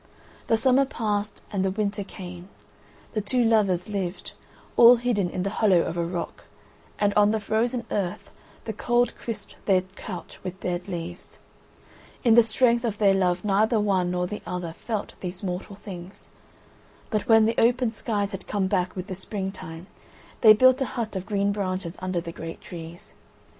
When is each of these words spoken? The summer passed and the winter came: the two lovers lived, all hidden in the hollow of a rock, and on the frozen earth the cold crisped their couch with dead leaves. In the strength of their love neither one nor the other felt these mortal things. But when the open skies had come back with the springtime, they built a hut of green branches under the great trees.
The 0.47 0.57
summer 0.57 0.85
passed 0.85 1.43
and 1.51 1.63
the 1.63 1.69
winter 1.69 2.03
came: 2.03 2.49
the 3.13 3.21
two 3.21 3.43
lovers 3.45 3.87
lived, 3.87 4.31
all 4.75 4.95
hidden 4.95 5.29
in 5.29 5.43
the 5.43 5.51
hollow 5.51 5.81
of 5.81 5.95
a 5.95 6.03
rock, 6.03 6.45
and 6.97 7.13
on 7.13 7.29
the 7.29 7.39
frozen 7.39 7.85
earth 7.91 8.31
the 8.65 8.73
cold 8.73 9.13
crisped 9.15 9.57
their 9.67 9.81
couch 9.95 10.39
with 10.43 10.59
dead 10.59 10.87
leaves. 10.87 11.37
In 12.23 12.33
the 12.33 12.41
strength 12.41 12.83
of 12.83 12.97
their 12.97 13.13
love 13.13 13.45
neither 13.45 13.79
one 13.79 14.09
nor 14.09 14.25
the 14.25 14.41
other 14.43 14.73
felt 14.73 15.13
these 15.19 15.43
mortal 15.43 15.75
things. 15.75 16.31
But 17.11 17.27
when 17.29 17.45
the 17.45 17.61
open 17.61 17.91
skies 17.91 18.31
had 18.31 18.47
come 18.47 18.65
back 18.65 18.95
with 18.95 19.05
the 19.05 19.13
springtime, 19.13 19.85
they 20.41 20.53
built 20.53 20.81
a 20.81 20.85
hut 20.97 21.15
of 21.15 21.27
green 21.27 21.51
branches 21.51 21.95
under 22.01 22.19
the 22.21 22.31
great 22.31 22.59
trees. 22.59 23.13